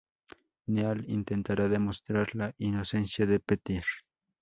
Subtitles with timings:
[0.65, 3.83] Neal intentará demostrar la inocencia de Peter.